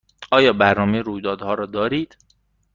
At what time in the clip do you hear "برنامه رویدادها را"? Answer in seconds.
0.53-1.65